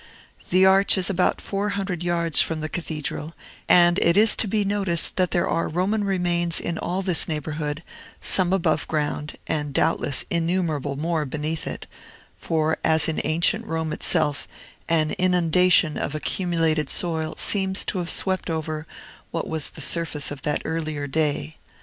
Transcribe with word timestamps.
The 0.49 0.65
arch 0.65 0.97
is 0.97 1.11
about 1.11 1.39
four 1.39 1.69
hundred 1.77 2.01
yards 2.01 2.41
from 2.41 2.59
the 2.61 2.69
Cathedral; 2.69 3.35
and 3.69 3.99
it 3.99 4.17
is 4.17 4.35
to 4.37 4.47
be 4.47 4.65
noticed 4.65 5.15
that 5.17 5.29
there 5.29 5.47
are 5.47 5.67
Roman 5.69 6.03
remains 6.03 6.59
in 6.59 6.79
all 6.79 7.03
this 7.03 7.27
neighborhood, 7.27 7.83
some 8.19 8.51
above 8.51 8.87
ground, 8.87 9.37
and 9.45 9.75
doubtless 9.75 10.25
innumerable 10.31 10.95
more 10.95 11.23
beneath 11.23 11.67
it; 11.67 11.85
for, 12.35 12.79
as 12.83 13.07
in 13.07 13.21
ancient 13.23 13.63
Rome 13.65 13.93
itself, 13.93 14.47
an 14.89 15.11
inundation 15.19 15.97
of 15.99 16.15
accumulated 16.15 16.89
soil 16.89 17.35
seems 17.37 17.85
to 17.85 17.99
have 17.99 18.09
swept 18.09 18.49
over 18.49 18.87
what 19.29 19.47
was 19.47 19.69
the 19.69 19.81
surface 19.81 20.31
of 20.31 20.41
that 20.41 20.63
earlier 20.65 21.05
day. 21.05 21.57